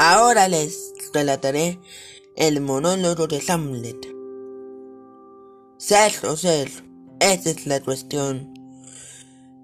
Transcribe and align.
Ahora 0.00 0.46
les 0.46 0.94
relataré 1.12 1.80
el 2.36 2.60
monólogo 2.60 3.26
de 3.26 3.42
Hamlet. 3.48 3.96
Ser 5.76 6.12
o 6.24 6.36
ser, 6.36 6.70
esa 7.18 7.50
es 7.50 7.66
la 7.66 7.80
cuestión. 7.80 8.54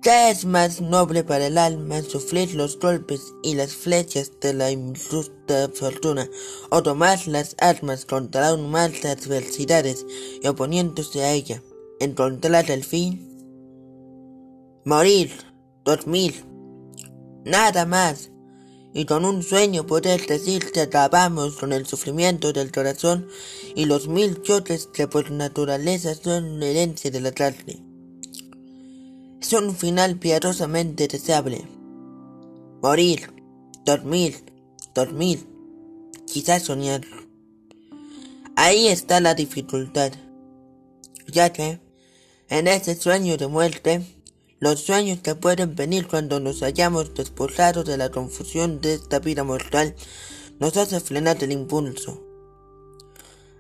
¿Qué 0.03 0.31
es 0.31 0.45
más 0.45 0.81
noble 0.81 1.23
para 1.23 1.47
el 1.47 1.57
alma 1.57 2.03
sufrir 2.03 2.57
los 2.57 2.81
golpes 2.81 3.33
y 3.45 3.55
las 3.55 3.77
flechas 3.77 4.33
de 4.41 4.55
la 4.55 4.73
injusta 4.73 5.71
fortuna 5.73 6.29
o 6.69 6.83
tomar 6.83 7.29
las 7.29 7.55
armas 7.61 8.05
contra 8.05 8.49
aún 8.49 8.73
más 8.73 9.05
adversidades 9.05 10.05
y 10.43 10.49
oponiéndose 10.49 11.23
a 11.23 11.33
ella, 11.33 11.63
encontrar 12.01 12.73
el 12.73 12.83
fin? 12.83 13.39
Morir, 14.85 15.31
dormir, 15.85 16.45
nada 17.45 17.87
más, 17.87 18.33
y 18.95 19.07
con 19.07 19.25
un 19.25 19.43
sueño 19.43 19.87
poder 19.87 20.25
decir 20.25 20.71
que 20.71 20.81
acabamos 20.81 21.57
con 21.57 21.73
el 21.73 21.85
sufrimiento 21.85 22.53
del 22.53 22.71
corazón 22.71 23.27
y 23.75 23.87
los 23.87 24.07
mil 24.07 24.41
choques 24.43 24.87
que 24.87 25.09
por 25.09 25.33
naturaleza 25.33 26.15
son 26.15 26.63
herencia 26.63 27.11
de 27.11 27.21
la 27.21 27.33
carne. 27.33 27.83
Es 29.43 29.53
un 29.53 29.75
final 29.75 30.17
piadosamente 30.17 31.09
deseable. 31.09 31.67
Morir, 32.81 33.33
dormir, 33.85 34.45
dormir, 34.95 35.45
quizás 36.27 36.63
soñar. 36.63 37.03
Ahí 38.55 38.87
está 38.87 39.21
la 39.21 39.35
dificultad, 39.35 40.13
ya 41.27 41.53
que 41.53 41.81
en 42.49 42.69
ese 42.69 42.95
sueño 42.95 43.37
de 43.37 43.49
muerte, 43.49 44.03
los 44.61 44.81
sueños 44.81 45.21
que 45.21 45.35
pueden 45.35 45.75
venir 45.75 46.07
cuando 46.07 46.41
nos 46.41 46.63
hayamos 46.63 47.15
desposado 47.15 47.85
de 47.85 47.97
la 47.97 48.11
confusión 48.11 48.81
de 48.81 48.95
esta 48.95 49.19
vida 49.19 49.45
mortal 49.45 49.95
nos 50.59 50.77
hace 50.77 51.01
frenar 51.01 51.43
el 51.43 51.53
impulso. 51.53 52.23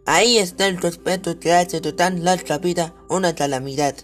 Ahí 0.06 0.38
está 0.38 0.66
el 0.68 0.76
respeto 0.78 1.40
que 1.40 1.52
hace 1.52 1.80
de 1.80 1.92
tan 1.92 2.24
larga 2.24 2.58
vida 2.58 2.94
una 3.08 3.34
calamidad. 3.34 3.96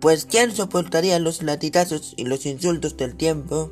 Pues 0.00 0.24
¿quién 0.24 0.54
soportaría 0.54 1.18
los 1.18 1.42
latigazos 1.42 2.14
y 2.16 2.24
los 2.24 2.46
insultos 2.46 2.96
del 2.96 3.16
tiempo? 3.16 3.70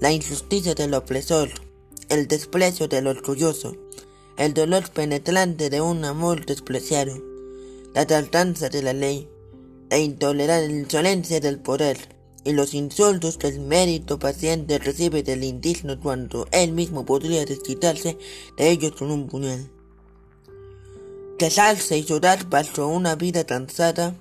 La 0.00 0.12
injusticia 0.12 0.74
del 0.74 0.94
opresor, 0.94 1.50
el 2.08 2.28
desprecio 2.28 2.88
del 2.88 3.06
orgulloso, 3.06 3.76
el 4.36 4.54
dolor 4.54 4.90
penetrante 4.90 5.70
de 5.70 5.80
un 5.80 6.04
amor 6.04 6.46
despreciado, 6.46 7.14
la 7.94 8.06
tardanza 8.06 8.68
de 8.68 8.82
la 8.82 8.92
ley, 8.92 9.28
la 9.92 10.64
insolencia 10.64 11.38
del 11.38 11.58
poder 11.58 11.98
y 12.44 12.52
los 12.52 12.72
insultos 12.72 13.36
que 13.36 13.48
el 13.48 13.60
mérito 13.60 14.18
paciente 14.18 14.78
recibe 14.78 15.22
del 15.22 15.44
indigno 15.44 16.00
cuando 16.00 16.48
él 16.50 16.72
mismo 16.72 17.04
podría 17.04 17.44
desquitarse 17.44 18.16
de 18.56 18.70
ellos 18.70 18.92
con 18.92 19.10
un 19.10 19.28
puñal. 19.28 19.70
Quejarse 21.38 21.98
y 21.98 22.04
llorar 22.04 22.48
bajo 22.48 22.86
una 22.86 23.16
vida 23.16 23.44
cansada 23.44 24.16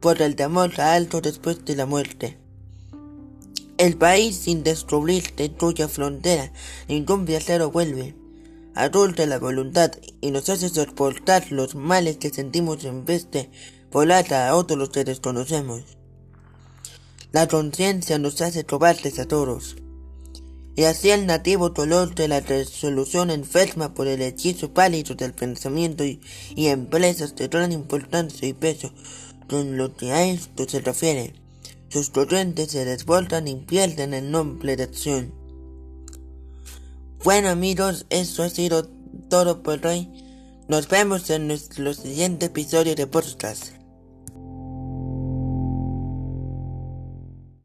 por 0.00 0.20
el 0.22 0.34
temor 0.34 0.80
a 0.80 0.94
alto 0.94 1.20
después 1.20 1.64
de 1.64 1.76
la 1.76 1.86
muerte. 1.86 2.36
El 3.78 3.96
país 3.96 4.36
sin 4.36 4.64
destruir 4.64 5.36
de 5.36 5.52
cuya 5.52 5.86
frontera 5.86 6.52
ningún 6.88 7.26
viajero 7.26 7.70
vuelve, 7.70 8.16
adulta 8.74 9.24
la 9.26 9.38
voluntad 9.38 9.92
y 10.20 10.32
nos 10.32 10.48
hace 10.48 10.68
soportar 10.68 11.52
los 11.52 11.76
males 11.76 12.16
que 12.16 12.30
sentimos 12.30 12.84
en 12.84 13.04
vez 13.04 13.30
de 13.30 13.50
volar 13.92 14.32
a 14.32 14.56
otros 14.56 14.88
que 14.88 15.04
desconocemos. 15.04 15.82
La 17.30 17.46
conciencia 17.46 18.18
nos 18.18 18.40
hace 18.40 18.64
cobardes 18.64 19.18
a 19.18 19.28
todos. 19.28 19.76
Y 20.74 20.84
así 20.84 21.10
el 21.10 21.26
nativo 21.26 21.68
dolor 21.68 22.14
de 22.14 22.28
la 22.28 22.40
resolución 22.40 23.30
enferma 23.30 23.92
por 23.92 24.06
el 24.06 24.22
hechizo 24.22 24.72
pálido 24.72 25.14
del 25.14 25.34
pensamiento 25.34 26.02
y, 26.04 26.22
y 26.56 26.68
empresas 26.68 27.36
de 27.36 27.48
gran 27.48 27.72
importancia 27.72 28.48
y 28.48 28.54
peso 28.54 28.90
con 29.48 29.76
lo 29.76 29.94
que 29.94 30.12
a 30.12 30.24
esto 30.24 30.66
se 30.66 30.80
refiere. 30.80 31.34
Sus 31.90 32.08
corrientes 32.08 32.70
se 32.70 32.86
desbordan 32.86 33.48
y 33.48 33.56
pierden 33.56 34.14
el 34.14 34.30
nombre 34.30 34.76
de 34.76 34.84
acción. 34.84 35.34
Bueno 37.22 37.50
amigos, 37.50 38.06
eso 38.08 38.42
ha 38.42 38.48
sido 38.48 38.88
todo 39.28 39.62
por 39.62 39.86
hoy. 39.86 40.08
Nos 40.68 40.88
vemos 40.88 41.28
en 41.28 41.48
nuestro 41.48 41.92
siguiente 41.92 42.46
episodio 42.46 42.94
de 42.94 43.06
podcast. 43.06 43.81